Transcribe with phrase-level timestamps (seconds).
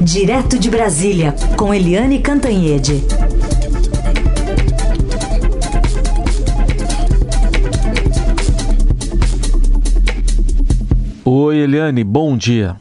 [0.00, 3.02] Direto de Brasília, com Eliane Cantanhede.
[11.24, 12.76] Oi, Eliane, bom dia.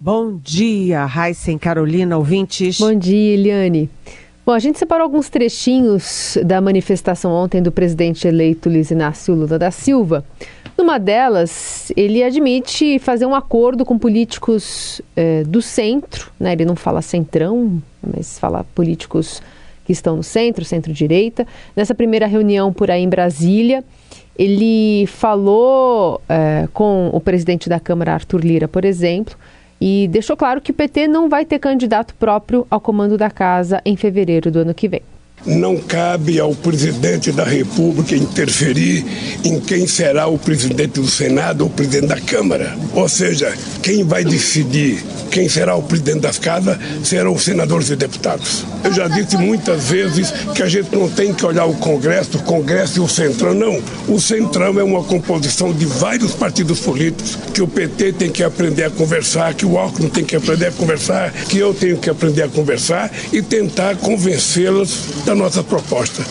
[0.00, 2.78] Bom dia, Raíssen Carolina, ouvintes.
[2.78, 3.90] Bom dia, Eliane.
[4.46, 9.58] Bom, a gente separou alguns trechinhos da manifestação ontem do presidente eleito Luiz Inácio Lula
[9.58, 10.24] da Silva.
[10.78, 16.52] Numa delas, ele admite fazer um acordo com políticos eh, do centro, né?
[16.52, 19.42] ele não fala centrão, mas fala políticos
[19.84, 21.44] que estão no centro, centro-direita.
[21.74, 23.82] Nessa primeira reunião por aí em Brasília,
[24.38, 29.36] ele falou eh, com o presidente da Câmara, Arthur Lira, por exemplo,
[29.80, 33.80] e deixou claro que o PT não vai ter candidato próprio ao comando da casa
[33.84, 35.02] em fevereiro do ano que vem.
[35.44, 39.04] Não cabe ao presidente da República interferir
[39.44, 42.76] em quem será o presidente do Senado ou presidente da Câmara.
[42.94, 45.04] Ou seja, quem vai decidir
[45.36, 48.64] quem será o presidente das casas serão os senadores e deputados.
[48.82, 52.42] Eu já disse muitas vezes que a gente não tem que olhar o Congresso, o
[52.42, 53.78] Congresso e o Centrão, não.
[54.08, 58.84] O Centrão é uma composição de vários partidos políticos que o PT tem que aprender
[58.84, 62.44] a conversar, que o Alckmin tem que aprender a conversar, que eu tenho que aprender
[62.44, 66.24] a conversar e tentar convencê-los da nossa proposta.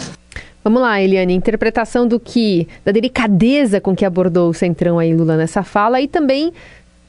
[0.64, 5.36] Vamos lá, Eliane, interpretação do que, da delicadeza com que abordou o Centrão aí Lula
[5.36, 6.54] nessa fala e também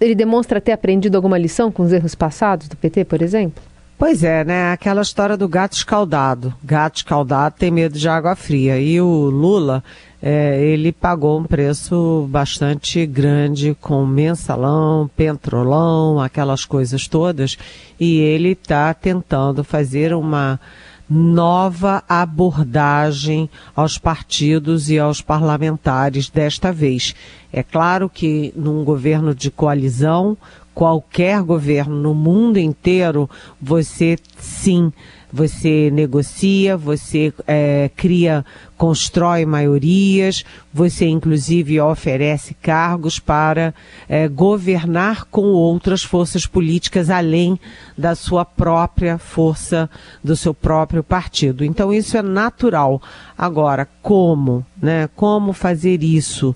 [0.01, 3.63] ele demonstra ter aprendido alguma lição com os erros passados do PT, por exemplo?
[3.97, 4.73] Pois é, né?
[4.73, 6.53] Aquela história do gato escaldado.
[6.63, 8.79] Gato escaldado tem medo de água fria.
[8.79, 9.83] E o Lula,
[10.21, 17.57] é, ele pagou um preço bastante grande com mensalão, petrolão, aquelas coisas todas.
[17.99, 20.61] E ele está tentando fazer uma
[21.09, 27.15] nova abordagem aos partidos e aos parlamentares desta vez.
[27.53, 30.37] É claro que num governo de coalizão,
[30.75, 34.93] qualquer governo no mundo inteiro, você sim
[35.33, 38.45] você negocia, você é, cria,
[38.77, 43.75] constrói maiorias, você inclusive oferece cargos para
[44.09, 47.59] é, governar com outras forças políticas além
[47.97, 49.91] da sua própria força,
[50.23, 51.65] do seu próprio partido.
[51.65, 53.03] Então isso é natural.
[53.37, 55.09] Agora, como, né?
[55.15, 56.55] Como fazer isso?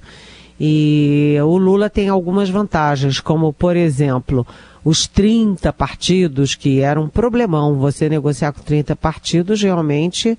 [0.63, 4.47] E o Lula tem algumas vantagens, como por exemplo,
[4.85, 10.39] os 30 partidos, que era um problemão, você negociar com 30 partidos realmente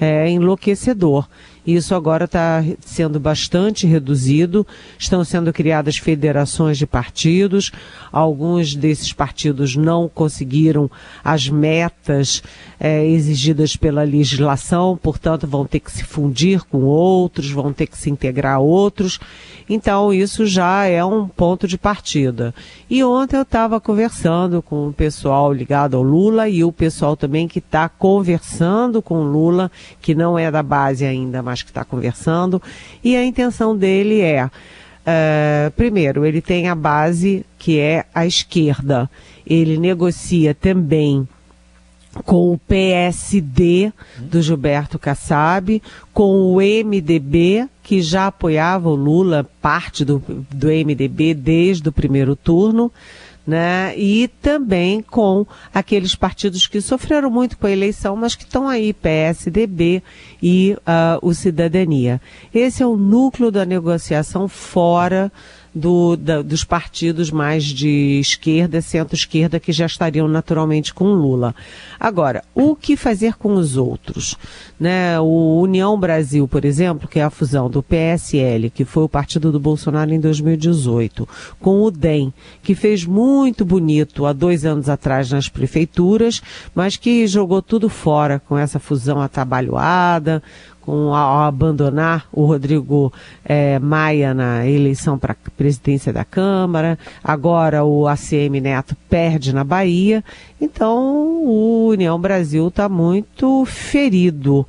[0.00, 1.26] é enlouquecedor.
[1.66, 4.66] Isso agora está sendo bastante reduzido.
[4.98, 7.70] Estão sendo criadas federações de partidos.
[8.12, 10.90] Alguns desses partidos não conseguiram
[11.22, 12.42] as metas
[12.78, 17.98] é, exigidas pela legislação, portanto, vão ter que se fundir com outros, vão ter que
[17.98, 19.20] se integrar a outros.
[19.68, 22.54] Então, isso já é um ponto de partida.
[22.88, 27.46] E ontem eu estava conversando com o pessoal ligado ao Lula e o pessoal também
[27.46, 31.84] que está conversando com o Lula, que não é da base ainda, mas que está
[31.84, 32.62] conversando.
[33.02, 39.10] E a intenção dele é, uh, primeiro, ele tem a base que é a esquerda.
[39.44, 41.26] Ele negocia também
[42.24, 50.04] com o PSD do Gilberto Kassab, com o MDB, que já apoiava o Lula, parte
[50.04, 50.22] do,
[50.52, 52.92] do MDB desde o primeiro turno,
[53.46, 53.94] né?
[53.96, 58.92] E também com aqueles partidos que sofreram muito com a eleição, mas que estão aí,
[58.92, 60.02] PSDB
[60.42, 62.20] e uh, o Cidadania.
[62.54, 65.32] Esse é o núcleo da negociação fora
[65.74, 71.54] do, da, dos partidos mais de esquerda, centro-esquerda, que já estariam naturalmente com Lula.
[71.98, 74.36] Agora, o que fazer com os outros?
[74.78, 75.18] Né?
[75.20, 79.52] O União Brasil, por exemplo, que é a fusão do PSL, que foi o partido
[79.52, 81.28] do Bolsonaro em 2018,
[81.60, 82.32] com o DEM,
[82.62, 86.42] que fez muito bonito há dois anos atrás nas prefeituras,
[86.74, 90.42] mas que jogou tudo fora com essa fusão atabalhoada,
[90.90, 93.12] com ao abandonar o Rodrigo
[93.44, 100.24] é, Maia na eleição para presidência da Câmara, agora o ACM Neto perde na Bahia,
[100.60, 100.98] então
[101.44, 104.66] o União Brasil está muito ferido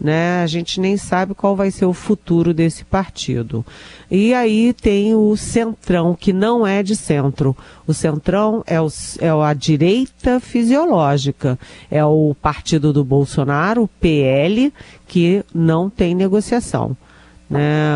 [0.00, 0.42] né?
[0.42, 3.64] A gente nem sabe qual vai ser o futuro desse partido.
[4.10, 7.54] E aí tem o Centrão, que não é de centro.
[7.86, 8.88] O Centrão é, o,
[9.20, 11.58] é a direita fisiológica.
[11.90, 14.72] É o partido do Bolsonaro, o PL,
[15.06, 16.96] que não tem negociação.
[17.48, 17.92] Né?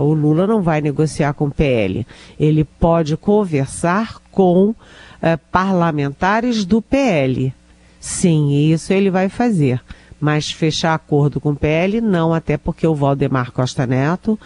[0.00, 2.06] O Lula não vai negociar com o PL.
[2.38, 4.74] Ele pode conversar com
[5.20, 7.52] é, parlamentares do PL.
[7.98, 9.80] Sim, isso ele vai fazer
[10.26, 14.36] mas fechar acordo com o PL, não, até porque o Valdemar Costa Neto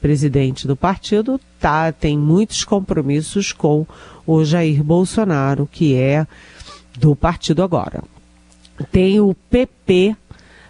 [0.00, 3.86] presidente do partido, tá, tem muitos compromissos com
[4.26, 6.26] o Jair Bolsonaro, que é
[6.98, 8.02] do partido agora.
[8.90, 10.16] Tem o PP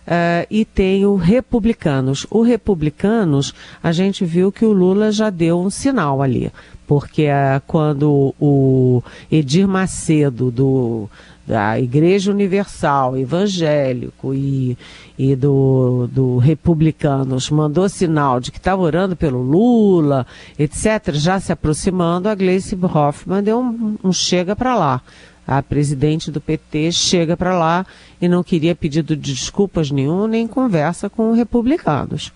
[0.09, 2.27] Uh, e tem o Republicanos.
[2.31, 6.51] O Republicanos, a gente viu que o Lula já deu um sinal ali,
[6.87, 11.11] porque uh, quando o Edir Macedo, do,
[11.49, 14.77] da Igreja Universal, evangélico e,
[15.19, 20.27] e do, do Republicanos, mandou sinal de que estava orando pelo Lula,
[20.59, 25.01] etc., já se aproximando, a Gleice Hoffmann deu um, um chega para lá
[25.47, 27.87] a presidente do PT chega para lá
[28.21, 32.35] e não queria pedido de desculpas nenhum, nem conversa com republicanos.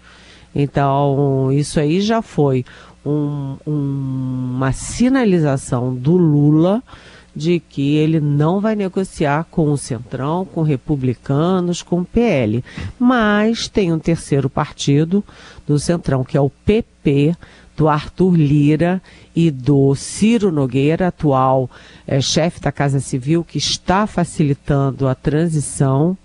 [0.55, 2.65] Então, isso aí já foi
[3.05, 6.83] um, um, uma sinalização do Lula
[7.35, 12.63] de que ele não vai negociar com o Centrão, com republicanos, com o PL.
[12.99, 15.25] Mas tem um terceiro partido
[15.67, 17.35] do Centrão, que é o PP,
[17.77, 19.03] do Arthur Lira
[19.35, 21.71] e do Ciro Nogueira, atual
[22.07, 26.17] é, chefe da Casa Civil, que está facilitando a transição,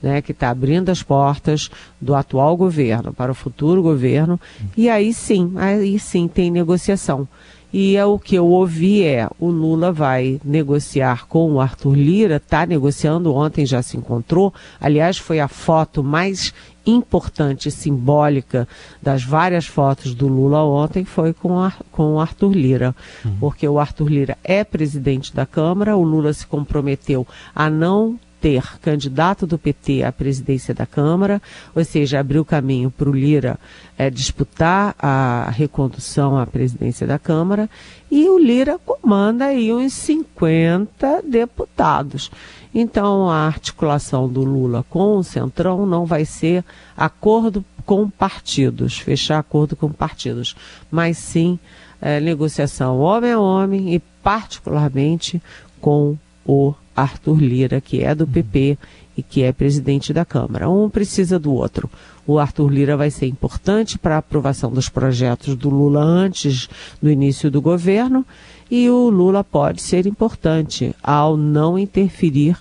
[0.00, 1.70] né, que está abrindo as portas
[2.00, 4.40] do atual governo para o futuro governo.
[4.76, 7.28] E aí sim, aí sim tem negociação.
[7.72, 12.36] E é o que eu ouvi é o Lula vai negociar com o Arthur Lira,
[12.36, 14.52] está negociando, ontem já se encontrou.
[14.80, 16.52] Aliás, foi a foto mais
[16.84, 18.66] importante simbólica
[19.00, 23.36] das várias fotos do Lula ontem foi com, a, com o Arthur Lira, uhum.
[23.38, 28.80] porque o Arthur Lira é presidente da Câmara, o Lula se comprometeu a não ter
[28.80, 31.40] candidato do PT à presidência da Câmara,
[31.72, 33.56] ou seja, abriu caminho para o Lira
[33.96, 37.70] é, disputar a recondução à presidência da Câmara,
[38.10, 42.32] e o Lira comanda aí uns 50 deputados.
[42.74, 46.64] Então, a articulação do Lula com o Centrão não vai ser
[46.96, 50.56] acordo com partidos, fechar acordo com partidos,
[50.90, 51.60] mas sim
[52.00, 55.40] é, negociação homem a homem e, particularmente,
[55.80, 58.78] com o Arthur Lira, que é do PP
[59.16, 60.68] e que é presidente da Câmara.
[60.68, 61.90] Um precisa do outro.
[62.26, 66.68] O Arthur Lira vai ser importante para a aprovação dos projetos do Lula antes
[67.00, 68.24] do início do governo
[68.70, 72.56] e o Lula pode ser importante ao não interferir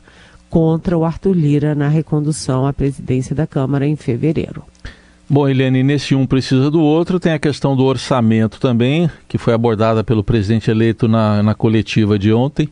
[0.50, 4.64] contra o Arthur Lira na recondução à presidência da Câmara em fevereiro.
[5.30, 9.54] Bom, Helene, nesse um precisa do outro, tem a questão do orçamento também, que foi
[9.54, 12.70] abordada pelo presidente eleito na, na coletiva de ontem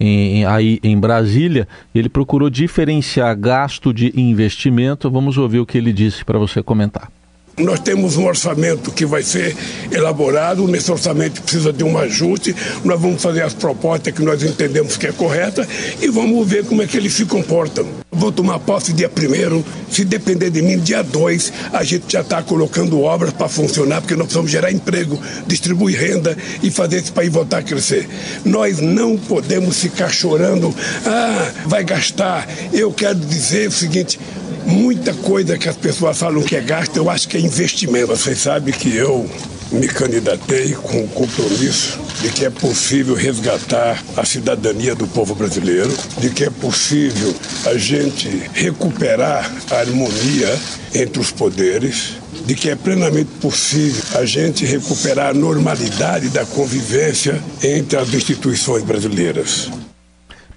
[0.00, 5.10] em, aí em Brasília, ele procurou diferenciar gasto de investimento.
[5.10, 7.10] Vamos ouvir o que ele disse para você comentar.
[7.60, 9.54] Nós temos um orçamento que vai ser
[9.92, 12.54] elaborado, nesse orçamento precisa de um ajuste,
[12.84, 15.66] nós vamos fazer as propostas que nós entendemos que é correta
[16.00, 17.86] e vamos ver como é que eles se comportam.
[18.10, 22.42] Vou tomar posse dia primeiro, se depender de mim, dia 2, a gente já está
[22.42, 27.32] colocando obras para funcionar, porque nós precisamos gerar emprego, distribuir renda e fazer esse país
[27.32, 28.08] voltar a crescer.
[28.44, 30.74] Nós não podemos ficar chorando,
[31.06, 32.48] ah, vai gastar.
[32.72, 34.18] Eu quero dizer o seguinte,
[34.66, 38.06] Muita coisa que as pessoas falam que é gasto, eu acho que é investimento.
[38.06, 39.28] Vocês sabem que eu
[39.72, 45.92] me candidatei com o compromisso de que é possível resgatar a cidadania do povo brasileiro,
[46.18, 47.34] de que é possível
[47.66, 50.58] a gente recuperar a harmonia
[50.94, 52.14] entre os poderes,
[52.46, 58.82] de que é plenamente possível a gente recuperar a normalidade da convivência entre as instituições
[58.82, 59.70] brasileiras.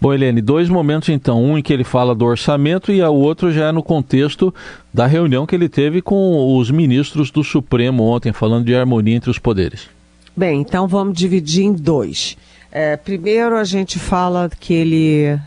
[0.04, 1.42] Bom, Helene, dois momentos então.
[1.42, 4.54] Um em que ele fala do orçamento e o outro já é no contexto
[4.94, 9.32] da reunião que ele teve com os ministros do Supremo ontem, falando de harmonia entre
[9.32, 9.88] os poderes.
[10.36, 12.36] Bem, então vamos dividir em dois.
[12.70, 15.40] É, primeiro a gente fala que ele,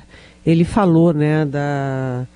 [0.46, 2.26] ele falou, né, da...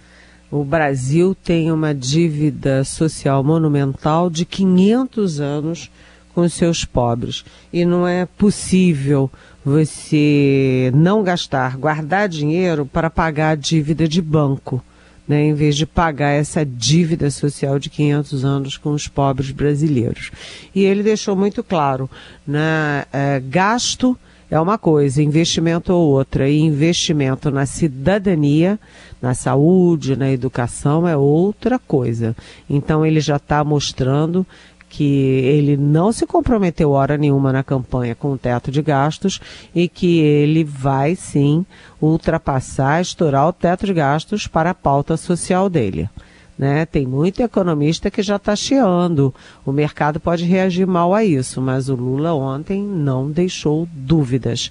[0.51, 5.91] O Brasil tem uma dívida social monumental de 500 anos
[6.35, 7.47] com os seus pobres.
[7.73, 9.31] E não é possível
[9.65, 14.83] você não gastar, guardar dinheiro para pagar a dívida de banco,
[15.29, 20.31] né, em vez de pagar essa dívida social de 500 anos com os pobres brasileiros.
[20.75, 22.11] E ele deixou muito claro,
[22.47, 24.19] né, é, gasto
[24.51, 28.81] é uma coisa, investimento é outra, e investimento na cidadania,
[29.23, 32.35] na saúde, na educação é outra coisa.
[32.69, 34.45] Então ele já está mostrando
[34.91, 39.41] que ele não se comprometeu hora nenhuma na campanha com o teto de gastos
[39.73, 41.65] e que ele vai sim
[42.03, 46.11] ultrapassar, estourar o teto de gastos para a pauta social dele.
[46.59, 46.85] Né?
[46.85, 49.33] Tem muito economista que já está chiando.
[49.65, 54.71] O mercado pode reagir mal a isso, mas o Lula ontem não deixou dúvidas.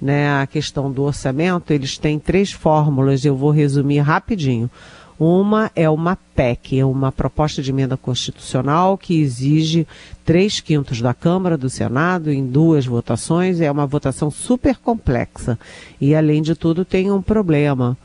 [0.00, 0.30] Né?
[0.30, 4.70] A questão do orçamento, eles têm três fórmulas, eu vou resumir rapidinho.
[5.18, 9.84] Uma é uma PEC, é uma proposta de emenda constitucional que exige
[10.24, 13.60] três quintos da Câmara, do Senado, em duas votações.
[13.60, 15.58] É uma votação super complexa.
[16.00, 17.98] E, além de tudo, tem um problema.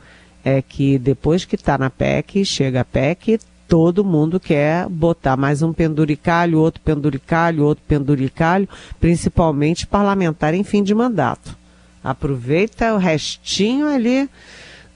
[0.44, 5.62] É que depois que está na PEC, chega a PEC, todo mundo quer botar mais
[5.62, 8.68] um penduricalho, outro penduricalho, outro penduricalho,
[8.98, 11.56] principalmente parlamentar em fim de mandato.
[12.02, 14.28] Aproveita o restinho ali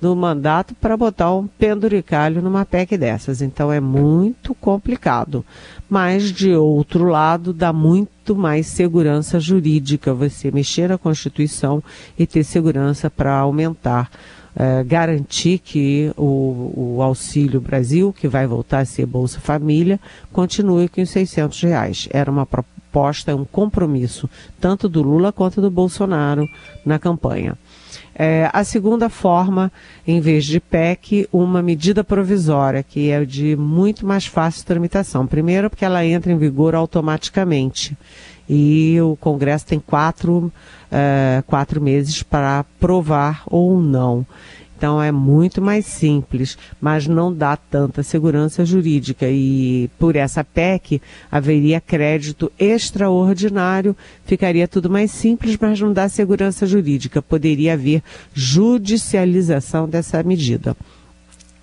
[0.01, 3.43] do mandato para botar um penduricalho numa PEC dessas.
[3.43, 5.45] Então é muito complicado.
[5.89, 11.83] Mas, de outro lado, dá muito mais segurança jurídica você mexer na Constituição
[12.19, 14.11] e ter segurança para aumentar.
[14.61, 20.01] É, garantir que o, o, Auxílio Brasil, que vai voltar a ser Bolsa Família,
[20.33, 22.09] continue com os 600 reais.
[22.11, 24.29] Era uma proposta, um compromisso,
[24.61, 26.49] tanto do Lula quanto do Bolsonaro
[26.85, 27.57] na campanha.
[28.21, 29.71] É, a segunda forma,
[30.05, 35.25] em vez de PEC, uma medida provisória, que é de muito mais fácil tramitação.
[35.25, 37.97] Primeiro, porque ela entra em vigor automaticamente.
[38.49, 40.51] E o Congresso tem quatro,
[40.91, 44.27] é, quatro meses para aprovar ou não.
[44.79, 49.27] Então é muito mais simples, mas não dá tanta segurança jurídica.
[49.29, 56.65] E por essa PEC haveria crédito extraordinário, ficaria tudo mais simples, mas não dá segurança
[56.65, 57.21] jurídica.
[57.21, 60.77] Poderia haver judicialização dessa medida.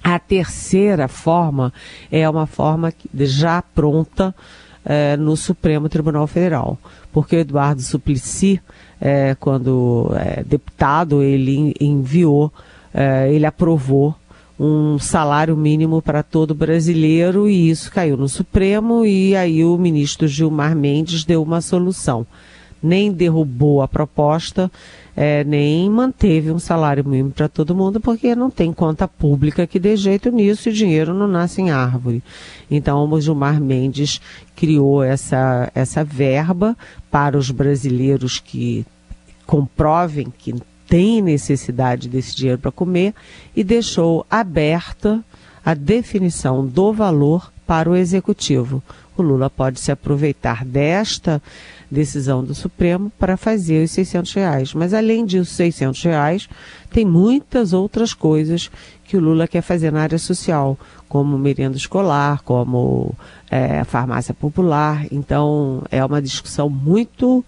[0.03, 1.71] A terceira forma
[2.11, 4.35] é uma forma já pronta
[4.83, 6.77] é, no Supremo Tribunal Federal,
[7.13, 8.61] porque o Eduardo Suplicy,
[8.99, 12.53] é, quando é, deputado, ele enviou
[12.95, 14.15] uh, ele aprovou
[14.57, 20.27] um salário mínimo para todo brasileiro e isso caiu no Supremo e aí o ministro
[20.27, 22.25] Gilmar Mendes deu uma solução.
[22.81, 24.71] Nem derrubou a proposta,
[25.15, 29.79] é, nem manteve um salário mínimo para todo mundo, porque não tem conta pública que
[29.79, 32.23] dê jeito nisso e dinheiro não nasce em árvore.
[32.69, 34.21] Então o Gilmar Mendes
[34.55, 36.77] criou essa, essa verba
[37.09, 38.85] para os brasileiros que
[39.45, 40.53] comprovem que
[40.95, 43.13] tem necessidade desse dinheiro para comer
[43.53, 45.21] e deixou aberta
[45.65, 48.81] a definição do valor para o executivo.
[49.17, 51.43] O Lula pode se aproveitar desta
[51.91, 54.73] decisão do Supremo para fazer os 600 reais.
[54.73, 56.49] Mas além disso, 600 reais,
[56.89, 58.71] tem muitas outras coisas
[59.03, 63.13] que o Lula quer fazer na área social, como merenda escolar, como
[63.51, 65.05] é, farmácia popular.
[65.11, 67.43] Então, é uma discussão muito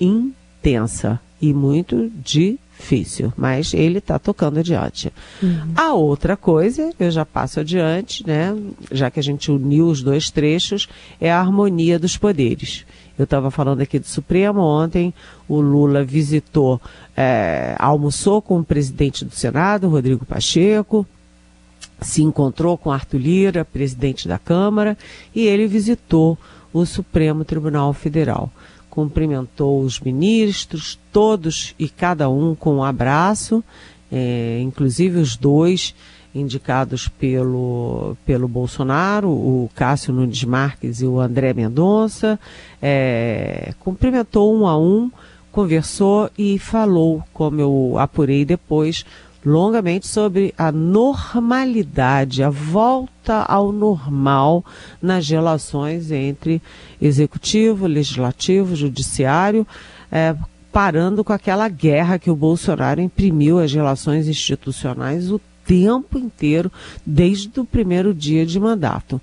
[0.00, 5.12] intensa e muito de difícil, mas ele está tocando adiante.
[5.42, 5.72] Uhum.
[5.74, 8.56] A outra coisa, eu já passo adiante, né,
[8.92, 10.88] já que a gente uniu os dois trechos,
[11.20, 12.84] é a harmonia dos poderes.
[13.18, 15.12] Eu estava falando aqui do Supremo ontem,
[15.48, 16.80] o Lula visitou,
[17.16, 21.06] é, almoçou com o presidente do Senado, Rodrigo Pacheco,
[22.00, 24.98] se encontrou com Arthur Lira, presidente da Câmara,
[25.34, 26.38] e ele visitou
[26.72, 28.52] o Supremo Tribunal Federal
[28.96, 33.62] cumprimentou os ministros, todos e cada um com um abraço,
[34.10, 35.94] é, inclusive os dois
[36.34, 42.40] indicados pelo, pelo Bolsonaro, o Cássio Nunes Marques e o André Mendonça,
[42.80, 45.10] é, cumprimentou um a um,
[45.52, 49.04] conversou e falou, como eu apurei depois,
[49.46, 54.64] longamente sobre a normalidade, a volta ao normal
[55.00, 56.60] nas relações entre
[57.00, 59.64] executivo, legislativo, judiciário,
[60.10, 60.34] é,
[60.72, 66.70] parando com aquela guerra que o Bolsonaro imprimiu às relações institucionais o tempo inteiro,
[67.04, 69.20] desde o primeiro dia de mandato.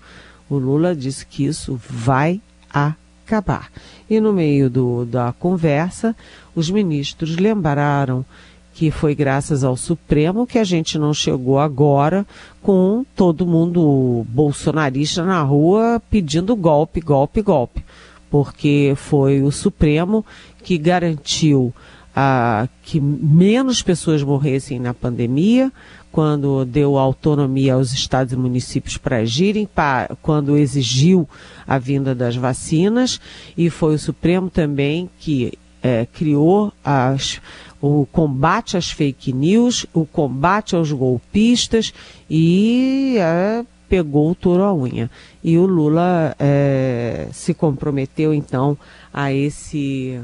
[0.49, 2.39] O Lula disse que isso vai
[2.71, 3.69] acabar.
[4.09, 6.15] E no meio do, da conversa,
[6.55, 8.25] os ministros lembraram
[8.73, 12.25] que foi graças ao Supremo que a gente não chegou agora
[12.61, 17.85] com todo mundo bolsonarista na rua pedindo golpe, golpe, golpe.
[18.29, 20.25] Porque foi o Supremo
[20.63, 21.73] que garantiu
[22.15, 25.71] ah, que menos pessoas morressem na pandemia,
[26.11, 31.27] quando deu autonomia aos estados e municípios para agirem, para, quando exigiu
[31.67, 33.19] a vinda das vacinas,
[33.57, 37.41] e foi o Supremo também que é, criou as,
[37.85, 41.93] o combate às fake news, o combate aos golpistas
[42.29, 45.11] e é, pegou o touro à unha.
[45.43, 48.77] E o Lula é, se comprometeu então
[49.13, 50.17] a esse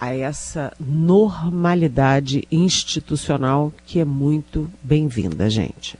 [0.00, 5.96] a essa normalidade institucional que é muito bem-vinda, gente.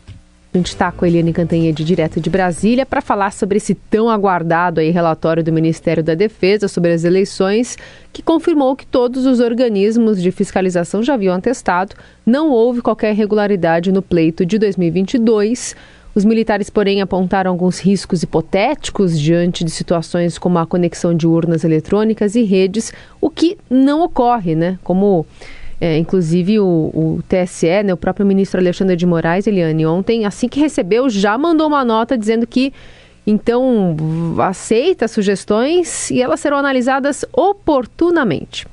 [0.58, 4.10] A gente está com a Eliane Cantanhede, direto de Brasília, para falar sobre esse tão
[4.10, 7.78] aguardado aí relatório do Ministério da Defesa sobre as eleições,
[8.12, 11.94] que confirmou que todos os organismos de fiscalização já haviam atestado,
[12.26, 15.76] não houve qualquer irregularidade no pleito de 2022.
[16.12, 21.62] Os militares, porém, apontaram alguns riscos hipotéticos diante de situações como a conexão de urnas
[21.62, 24.76] eletrônicas e redes, o que não ocorre, né?
[24.82, 25.24] Como
[25.80, 30.48] é, inclusive o, o TSE, né, o próprio ministro Alexandre de Moraes, Eliane, ontem, assim
[30.48, 32.72] que recebeu, já mandou uma nota dizendo que
[33.26, 33.94] então
[34.38, 38.66] aceita sugestões e elas serão analisadas oportunamente.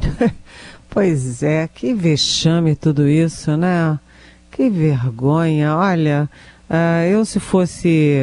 [0.94, 3.98] Pois é, que vexame tudo isso, né?
[4.50, 5.74] Que vergonha.
[5.74, 6.28] Olha,
[6.68, 8.20] uh, eu se fosse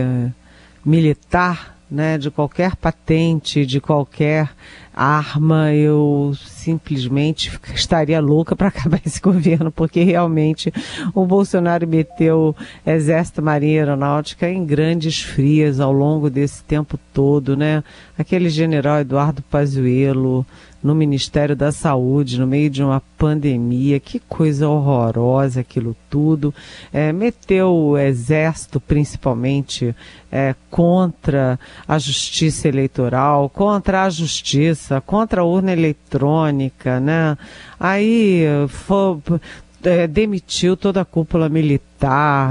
[0.85, 4.51] militar, né, de qualquer patente, de qualquer
[4.99, 10.73] arma, eu simplesmente estaria louca para acabar esse governo, porque realmente
[11.13, 12.53] o Bolsonaro meteu
[12.85, 17.81] Exército, Marinha Aeronáutica em grandes frias ao longo desse tempo todo, né?
[18.17, 20.45] Aquele general Eduardo Pazuello,
[20.81, 26.53] no Ministério da Saúde, no meio de uma pandemia, que coisa horrorosa aquilo tudo.
[26.91, 29.93] É, meteu o Exército, principalmente,
[30.31, 37.37] é, contra a justiça eleitoral, contra a justiça, contra a urna eletrônica, né?
[37.79, 39.19] Aí foi,
[39.83, 41.88] é, demitiu toda a cúpula militar,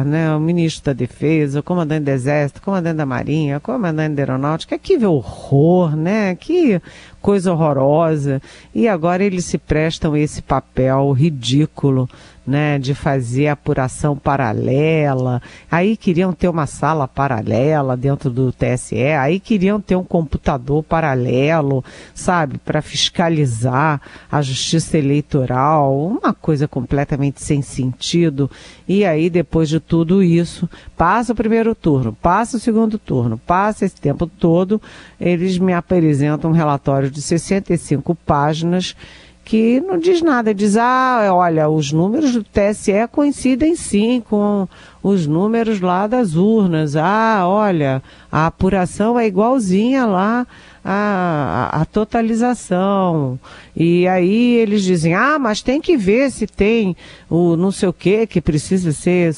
[0.04, 0.34] né?
[0.34, 4.22] O ministro da Defesa, o comandante do Exército, o comandante da Marinha, o comandante da
[4.22, 4.78] Aeronáutica.
[4.78, 6.34] Que horror, né?
[6.34, 6.80] Que
[7.20, 8.40] coisa horrorosa.
[8.74, 12.08] E agora eles se prestam esse papel ridículo,
[12.46, 15.42] né, de fazer apuração paralela.
[15.70, 21.84] Aí queriam ter uma sala paralela dentro do TSE, aí queriam ter um computador paralelo,
[22.14, 24.00] sabe, para fiscalizar
[24.32, 28.50] a justiça eleitoral, uma coisa completamente sem sentido.
[28.88, 33.84] E aí depois de tudo isso, passa o primeiro turno, passa o segundo turno, passa
[33.84, 34.82] esse tempo todo,
[35.20, 38.96] eles me apresentam um relatório de 65 páginas
[39.44, 44.68] que não diz nada, diz, ah, olha, os números do TSE coincidem sim com
[45.02, 46.96] os números lá das urnas.
[46.96, 50.46] Ah, olha, a apuração é igualzinha lá
[50.90, 53.38] a, a, totalização.
[53.76, 56.96] E aí eles dizem, ah, mas tem que ver se tem
[57.28, 59.34] o não sei o que que precisa ser.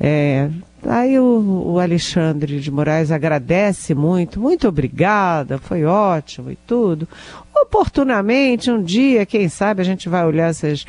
[0.00, 0.50] É,
[0.86, 7.08] Aí o, o, Alexandre de Moraes agradece muito, muito obrigada, foi ótimo e tudo.
[7.54, 10.84] Oportunamente, um dia, quem sabe, a gente vai olhar essas.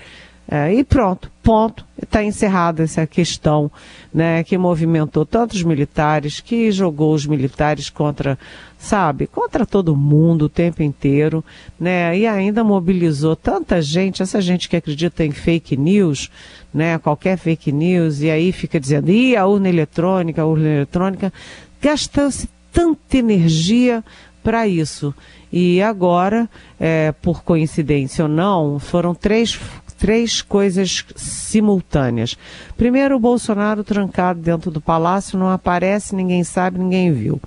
[0.48, 1.84] É, e pronto, ponto.
[2.02, 3.72] Está encerrada essa questão
[4.14, 8.38] né, que movimentou tantos militares, que jogou os militares contra,
[8.78, 11.44] sabe, contra todo mundo o tempo inteiro,
[11.80, 16.30] né, e ainda mobilizou tanta gente, essa gente que acredita em fake news,
[16.74, 21.34] né, qualquer fake news, e aí fica dizendo, e a urna eletrônica, a urna eletrônica,
[21.82, 24.04] gastando-se tanta energia
[24.44, 25.14] para isso.
[25.52, 29.60] E agora, é, por coincidência ou não, foram três,
[29.98, 32.38] três coisas simultâneas.
[32.78, 37.42] Primeiro, o Bolsonaro trancado dentro do palácio, não aparece, ninguém sabe, ninguém viu.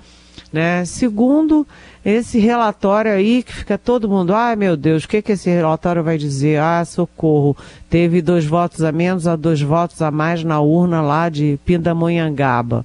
[0.51, 0.83] Né?
[0.85, 1.65] Segundo,
[2.03, 6.03] esse relatório aí que fica todo mundo, ai meu Deus, o que, que esse relatório
[6.03, 6.59] vai dizer?
[6.59, 7.55] Ah, socorro,
[7.89, 12.83] teve dois votos a menos a dois votos a mais na urna lá de Pindamonhangaba.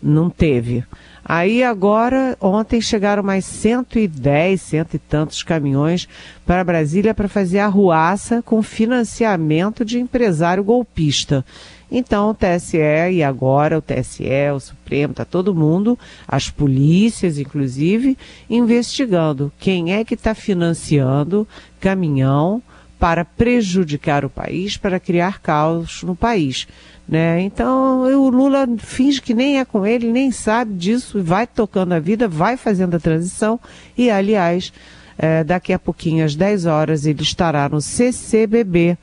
[0.00, 0.84] Não teve.
[1.24, 6.06] Aí agora, ontem chegaram mais 110, cento e tantos caminhões
[6.44, 11.42] para Brasília para fazer arruaça com financiamento de empresário golpista.
[11.90, 12.76] Então o TSE
[13.12, 18.18] e agora o TSE, o Supremo, está todo mundo, as polícias inclusive,
[18.50, 21.48] investigando quem é que está financiando
[21.80, 22.62] caminhão
[22.98, 26.66] para prejudicar o país, para criar caos no país.
[27.06, 27.42] Né?
[27.42, 31.98] Então o Lula finge que nem é com ele, nem sabe disso, vai tocando a
[31.98, 33.60] vida, vai fazendo a transição
[33.96, 34.72] e, aliás,
[35.18, 38.96] é, daqui a pouquinho, às 10 horas, ele estará no CCBB,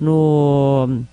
[0.00, 1.04] no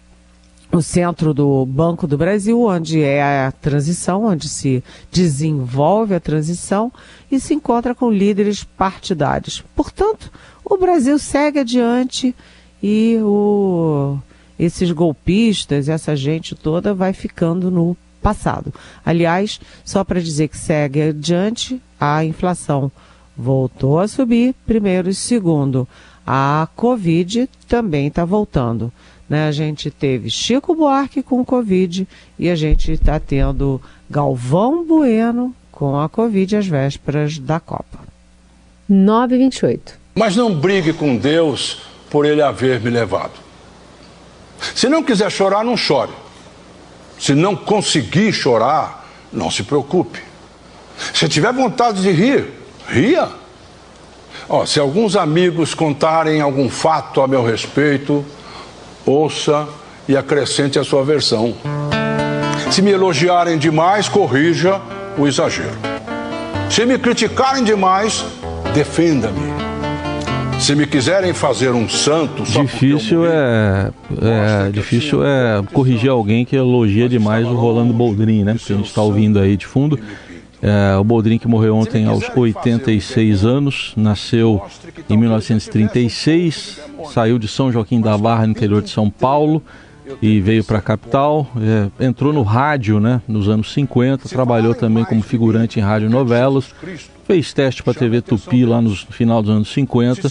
[0.71, 6.91] no centro do Banco do Brasil, onde é a transição, onde se desenvolve a transição
[7.29, 9.61] e se encontra com líderes partidários.
[9.75, 10.31] Portanto,
[10.63, 12.33] o Brasil segue adiante
[12.81, 14.17] e o,
[14.61, 18.71] esses golpistas, essa gente toda vai ficando no passado.
[19.03, 22.91] Aliás, só para dizer que segue adiante, a inflação
[23.35, 25.87] voltou a subir, primeiro e segundo.
[26.25, 28.93] A Covid também está voltando.
[29.27, 29.47] Né?
[29.47, 35.99] A gente teve Chico Buarque com Covid e a gente está tendo Galvão Bueno com
[35.99, 37.99] a Covid às vésperas da Copa.
[38.87, 39.99] 928.
[40.13, 43.50] Mas não brigue com Deus por ele haver me levado.
[44.75, 46.11] Se não quiser chorar, não chore.
[47.19, 50.21] Se não conseguir chorar, não se preocupe.
[51.13, 52.49] Se tiver vontade de rir,
[52.87, 53.29] ria.
[54.65, 58.25] Se alguns amigos contarem algum fato a meu respeito,
[59.05, 59.67] ouça
[60.07, 61.55] e acrescente a sua versão.
[62.71, 64.81] Se me elogiarem demais, corrija
[65.17, 65.77] o exagero.
[66.69, 68.25] Se me criticarem demais,
[68.73, 69.70] defenda-me.
[70.61, 76.55] Se me quiserem fazer um santo, só difícil é, é difícil é corrigir alguém que
[76.55, 78.55] elogia demais o Rolando Boldrin, né?
[78.63, 79.99] Que a gente está ouvindo aí de fundo.
[80.61, 84.61] É, o Boldrin que morreu ontem aos 86 anos, nasceu
[85.09, 86.79] em 1936,
[87.11, 89.63] saiu de São Joaquim da Barra, no interior de São Paulo,
[90.21, 91.47] e veio para a capital.
[91.99, 96.73] É, entrou no rádio né, nos anos 50, trabalhou também como figurante em rádio novelas,
[97.25, 100.29] fez teste para a TV Tupi lá no final dos anos 50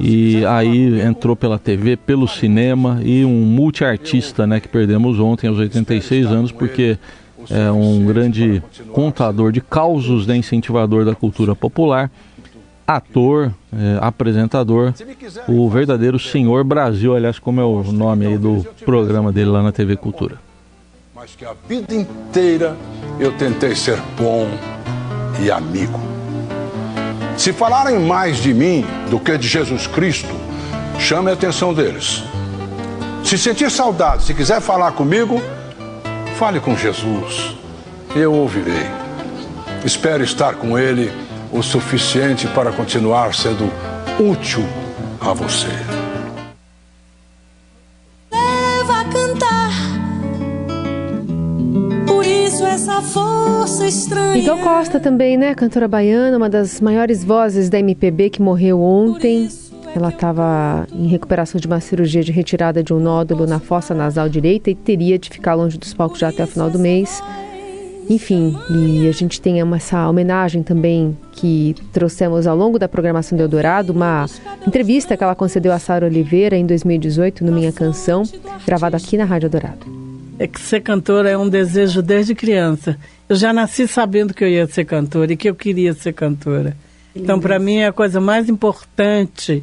[0.00, 5.58] e aí entrou pela TV, pelo cinema e um multiartista né, que perdemos ontem aos
[5.58, 6.98] 86 anos porque
[7.48, 12.10] é um grande contador de causos, né, incentivador da cultura popular,
[12.96, 14.92] ator, é, apresentador,
[15.48, 19.72] o verdadeiro Senhor Brasil, aliás, como é o nome aí do programa dele lá na
[19.72, 20.38] TV Cultura.
[21.14, 22.76] Mas que a vida inteira
[23.18, 24.48] eu tentei ser bom
[25.42, 26.00] e amigo.
[27.36, 30.34] Se falarem mais de mim do que de Jesus Cristo,
[30.98, 32.22] chame a atenção deles.
[33.24, 35.40] Se sentir saudade, se quiser falar comigo,
[36.40, 37.54] Fale com Jesus,
[38.16, 38.86] eu ouvirei.
[39.84, 41.12] Espero estar com Ele
[41.52, 43.64] o suficiente para continuar sendo
[44.18, 44.62] útil
[45.20, 45.68] a você.
[48.32, 49.72] Leva a cantar,
[52.06, 54.34] por isso essa força estranha.
[54.34, 55.54] Miguel Costa também, né?
[55.54, 59.48] Cantora baiana, uma das maiores vozes da MPB que morreu ontem.
[59.94, 64.28] Ela estava em recuperação de uma cirurgia de retirada de um nódulo na fossa nasal
[64.28, 67.20] direita e teria de ficar longe dos palcos já até o final do mês.
[68.10, 73.44] Enfim, e a gente tem essa homenagem também que trouxemos ao longo da programação do
[73.44, 74.26] Eldorado, uma
[74.66, 78.24] entrevista que ela concedeu a Sara Oliveira em 2018 no Minha Canção,
[78.66, 79.86] gravada aqui na Rádio Eldorado.
[80.40, 82.98] É que ser cantora é um desejo desde criança.
[83.28, 86.76] Eu já nasci sabendo que eu ia ser cantora e que eu queria ser cantora.
[87.14, 89.62] Então, para mim, a coisa mais importante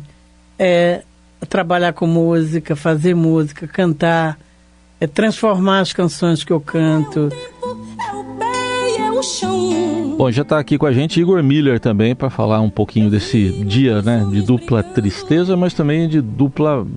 [0.58, 1.02] é
[1.50, 4.40] trabalhar com música, fazer música, cantar,
[5.00, 7.30] é transformar as canções que eu canto.
[10.18, 13.50] Bom, já está aqui com a gente Igor Miller também para falar um pouquinho desse
[13.66, 16.88] dia, né, de dupla tristeza, mas também de dupla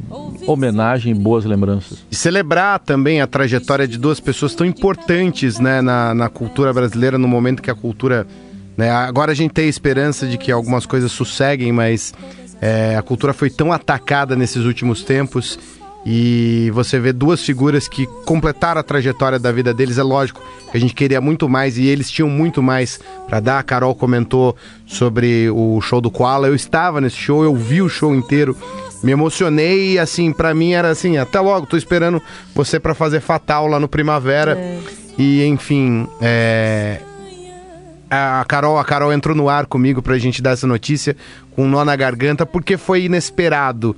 [0.47, 1.99] homenagem, boas lembranças.
[2.11, 7.19] E celebrar também a trajetória de duas pessoas tão importantes, né, na, na cultura brasileira
[7.19, 8.27] no momento que a cultura,
[8.77, 12.15] né, agora a gente tem a esperança de que algumas coisas sosseguem, mas
[12.61, 15.59] é, a cultura foi tão atacada nesses últimos tempos
[16.05, 19.99] e você vê duas figuras que completaram a trajetória da vida deles.
[19.99, 23.59] É lógico que a gente queria muito mais e eles tinham muito mais para dar.
[23.59, 26.49] A Carol comentou sobre o show do Koala.
[26.49, 28.57] Eu estava nesse show, eu vi o show inteiro,
[29.03, 32.23] me emocionei e assim, para mim era assim, até logo, tô esperando
[32.55, 34.57] você para fazer Fatal lá no Primavera.
[34.57, 34.79] É.
[35.19, 37.01] E enfim, é,
[38.11, 41.17] a Carol, a Carol entrou no ar comigo pra gente dar essa notícia
[41.53, 43.95] com um nó na garganta, porque foi inesperado.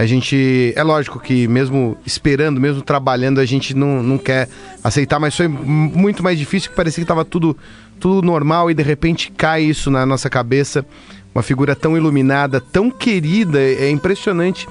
[0.00, 4.48] A gente, é lógico que mesmo esperando, mesmo trabalhando, a gente não, não quer
[4.82, 7.54] aceitar, mas foi muito mais difícil, que parecia que estava tudo,
[8.00, 10.86] tudo normal e de repente cai isso na nossa cabeça.
[11.34, 14.66] Uma figura tão iluminada, tão querida, é impressionante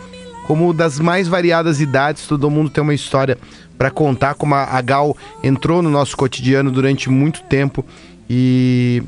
[0.47, 3.37] como das mais variadas idades, todo mundo tem uma história
[3.77, 7.85] para contar, como a Gal entrou no nosso cotidiano durante muito tempo
[8.27, 9.03] e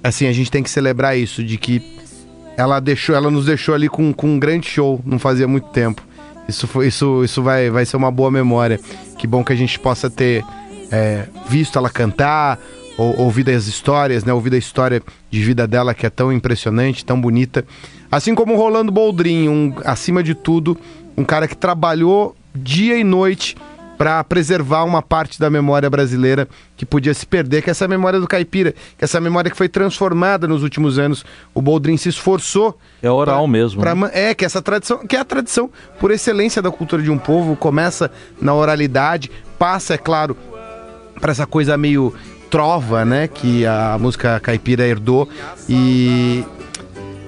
[0.00, 1.99] assim, a gente tem que celebrar isso, de que
[2.60, 6.02] ela deixou, ela nos deixou ali com, com um grande show, não fazia muito tempo.
[6.46, 8.78] Isso, foi, isso, isso vai, vai ser uma boa memória.
[9.16, 10.44] Que bom que a gente possa ter
[10.92, 12.58] é, visto ela cantar,
[12.98, 14.32] ou, ouvido as histórias, né?
[14.32, 17.64] Ouvido a história de vida dela que é tão impressionante, tão bonita.
[18.12, 20.76] Assim como o Rolando Boldrin, um, acima de tudo,
[21.16, 23.56] um cara que trabalhou dia e noite
[24.00, 28.18] para preservar uma parte da memória brasileira que podia se perder, que é essa memória
[28.18, 31.22] do caipira, que é essa memória que foi transformada nos últimos anos.
[31.52, 32.78] O Boldrin se esforçou.
[33.02, 33.78] É oral pra, mesmo.
[33.78, 34.10] Pra, né?
[34.14, 37.54] É, que essa tradição, que é a tradição por excelência da cultura de um povo,
[37.54, 38.10] começa
[38.40, 40.34] na oralidade, passa, é claro,
[41.20, 42.14] para essa coisa meio
[42.48, 45.28] trova, né, que a música caipira herdou
[45.68, 46.42] e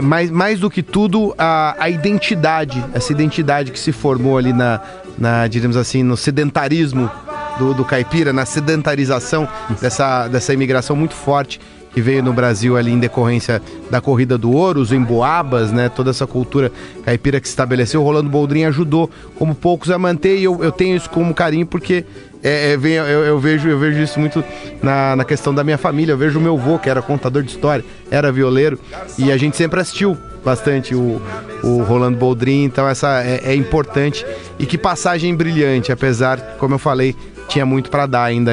[0.00, 4.80] mais, mais do que tudo a, a identidade, essa identidade que se formou ali na,
[5.18, 7.10] na diríamos assim, no sedentarismo
[7.58, 9.48] do, do caipira, na sedentarização
[9.80, 11.60] dessa, dessa imigração muito forte
[11.92, 15.88] que veio no Brasil ali em decorrência da corrida do ouro, os emboabas, né?
[15.90, 16.72] Toda essa cultura
[17.04, 18.02] caipira que se estabeleceu.
[18.02, 22.04] Rolando Boldrin ajudou, como poucos, a manter e eu, eu tenho isso como carinho porque
[22.42, 24.44] é, é, vem, eu, eu, vejo, eu vejo isso muito
[24.82, 26.12] na, na questão da minha família.
[26.12, 28.78] Eu vejo o meu avô, que era contador de história, era violeiro,
[29.16, 31.22] e a gente sempre assistiu bastante o,
[31.62, 34.26] o Rolando Boldrin, então essa é, é importante.
[34.58, 37.14] E que passagem brilhante, apesar, como eu falei,
[37.48, 38.52] tinha muito para dar ainda,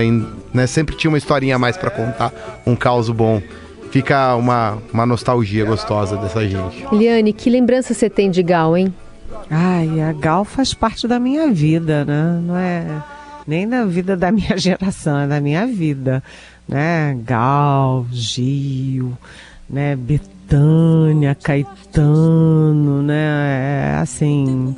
[0.54, 0.68] né?
[0.68, 2.32] Sempre tinha uma historinha a mais para contar,
[2.68, 3.42] um caos bom.
[3.90, 6.86] Fica uma, uma nostalgia gostosa dessa gente.
[6.92, 8.94] Eliane, que lembrança você tem de Gal, hein?
[9.50, 12.40] Ai, a Gal faz parte da minha vida, né?
[12.46, 12.86] Não é
[13.50, 16.24] nem da vida da minha geração, é da minha vida,
[16.68, 17.18] né?
[17.26, 19.18] Gal, Gil,
[19.68, 19.96] né?
[19.96, 23.96] Betânia, Caetano, né?
[23.96, 24.76] É, assim,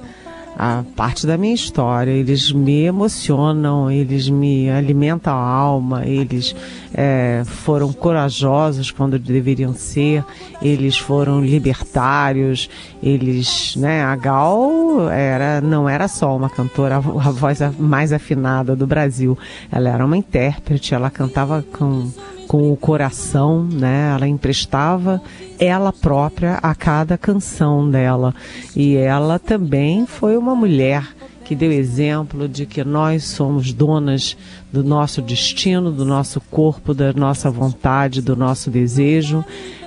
[0.58, 2.12] a parte da minha história.
[2.12, 6.56] Eles me emocionam, eles me alimentam a alma, eles
[6.94, 10.24] é, foram corajosos quando deveriam ser,
[10.62, 12.70] eles foram libertários,
[13.02, 18.76] eles, né, a Gal era, não era só uma cantora, a, a voz mais afinada
[18.76, 19.38] do Brasil,
[19.72, 22.10] ela era uma intérprete, ela cantava com
[22.52, 24.12] com o coração, né?
[24.14, 25.22] Ela emprestava
[25.58, 28.36] ela própria a cada canção dela.
[28.76, 34.36] E ela também foi uma mulher que deu exemplo de que nós somos donas
[34.70, 39.46] do nosso destino, do nosso corpo, da nossa vontade, do nosso desejo.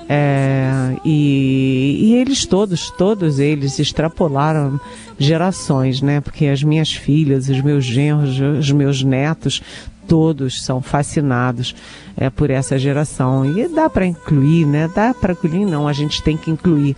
[0.09, 4.79] É, e, e, eles todos, todos eles extrapolaram
[5.19, 6.21] gerações, né?
[6.21, 9.63] Porque as minhas filhas, os meus genros, os meus netos,
[10.07, 11.75] todos são fascinados
[12.17, 13.45] é, por essa geração.
[13.45, 14.91] E dá para incluir, né?
[14.95, 16.97] Dá para incluir, não, a gente tem que incluir.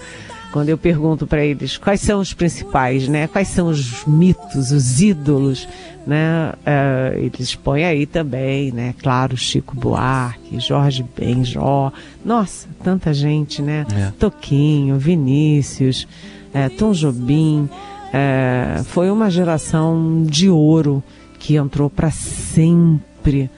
[0.52, 3.26] Quando eu pergunto para eles quais são os principais, né?
[3.26, 5.68] Quais são os mitos, os ídolos,
[6.06, 6.52] né?
[6.64, 8.94] É, eles põem aí também, né?
[9.02, 11.92] Claro, Chico Buarque, Jorge Benjó,
[12.24, 13.84] nossa, tanta gente, né?
[13.94, 14.12] É.
[14.18, 16.08] Toquinho, Vinícius,
[16.54, 17.68] é, Tom Jobim,
[18.12, 21.02] é, foi uma geração de ouro
[21.38, 23.50] que entrou para sempre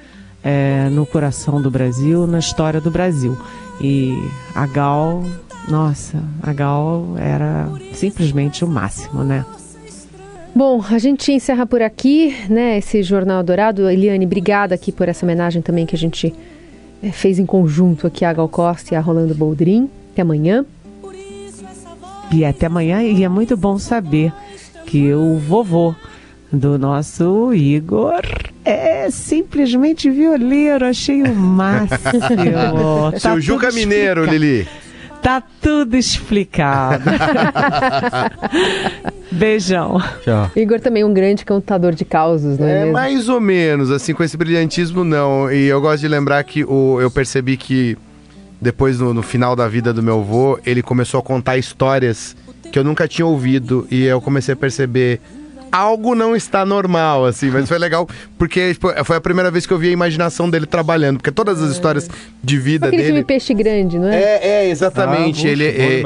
[0.43, 3.37] é, no coração do Brasil, na história do Brasil.
[3.81, 4.17] E
[4.55, 5.25] a Gal,
[5.69, 9.45] nossa, a Gal era simplesmente o máximo, né?
[10.55, 13.89] Bom, a gente encerra por aqui, né, esse Jornal Dourado.
[13.89, 16.35] Eliane, obrigada aqui por essa homenagem também que a gente
[17.03, 19.89] é, fez em conjunto aqui a Gal Costa e a Rolando Boldrin.
[20.13, 20.65] Até amanhã.
[22.33, 24.33] E até amanhã, e é muito bom saber
[24.85, 25.95] que o vovô
[26.53, 28.23] do nosso Igor
[28.65, 31.99] é simplesmente violeiro, achei o máximo.
[33.13, 34.67] tá Seu Juca Mineiro, Lili.
[35.23, 37.05] Tá tudo explicado.
[39.33, 40.01] Beijão.
[40.23, 40.51] Tchau.
[40.57, 42.89] Igor também é um grande contador de causos, não é?
[42.89, 45.51] É, mais ou menos, assim, com esse brilhantismo não.
[45.51, 47.97] E eu gosto de lembrar que o, eu percebi que
[48.61, 52.37] depois, no, no final da vida do meu avô, ele começou a contar histórias
[52.73, 53.87] que eu nunca tinha ouvido.
[53.91, 55.21] E eu comecei a perceber
[55.71, 59.73] algo não está normal, assim, mas foi legal porque tipo, foi a primeira vez que
[59.73, 62.09] eu vi a imaginação dele trabalhando, porque todas as histórias
[62.43, 63.13] de vida Aquele dele.
[63.15, 64.23] Filme Peixe Grande, não é?
[64.23, 65.47] É, é exatamente.
[65.47, 66.03] Ah, ele é,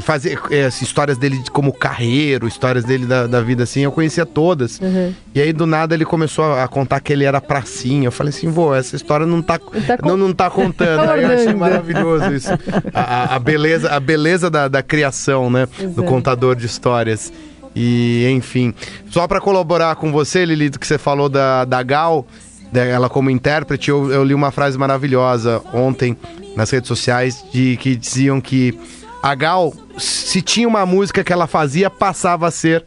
[0.00, 4.24] fazia é, assim, histórias dele como carreiro, histórias dele da, da vida assim, eu conhecia
[4.24, 4.80] todas.
[4.80, 5.12] Uhum.
[5.34, 8.06] E aí do nada ele começou a contar que ele era pracinha.
[8.06, 11.00] Eu falei assim, vô, essa história não tá, não tá, não, não tá contando.
[11.10, 12.50] aí eu achei maravilhoso isso.
[12.92, 15.66] A, a, a beleza, a beleza da, da criação, né?
[15.78, 15.94] Exato.
[15.94, 17.32] Do contador de histórias.
[17.74, 18.72] E, enfim.
[19.10, 22.26] Só para colaborar com você, Lili, que você falou da, da Gal,
[22.72, 26.16] ela como intérprete, eu, eu, li uma frase maravilhosa ontem
[26.56, 28.78] nas redes sociais de que diziam que
[29.22, 32.84] a Gal, se tinha uma música que ela fazia, passava a ser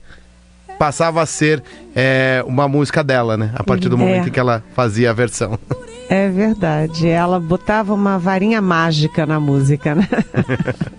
[0.78, 1.64] passava a ser
[1.96, 3.52] é, uma música dela, né?
[3.56, 4.00] A partir do é.
[4.00, 5.58] momento em que ela fazia a versão.
[6.10, 7.08] É verdade.
[7.08, 10.08] Ela botava uma varinha mágica na música, né?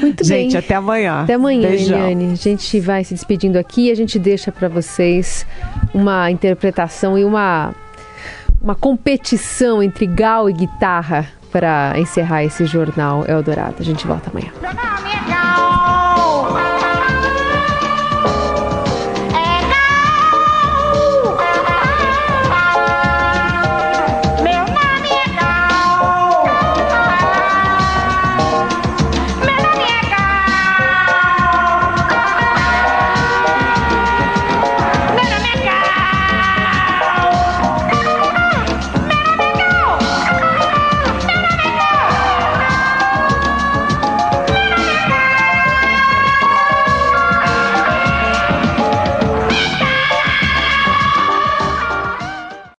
[0.00, 0.58] Muito gente, bem.
[0.58, 1.22] até amanhã.
[1.22, 1.98] Até amanhã, Beijão.
[1.98, 2.32] Eliane.
[2.32, 5.46] A gente vai se despedindo aqui e a gente deixa para vocês
[5.92, 7.74] uma interpretação e uma,
[8.60, 13.76] uma competição entre gal e guitarra para encerrar esse jornal Eldorado.
[13.80, 14.52] A gente volta amanhã.
[14.60, 15.99] Meu nome é Gal.